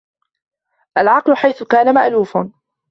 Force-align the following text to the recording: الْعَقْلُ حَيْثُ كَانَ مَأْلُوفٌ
الْعَقْلُ 0.97 1.35
حَيْثُ 1.35 1.63
كَانَ 1.63 1.93
مَأْلُوفٌ 1.93 2.37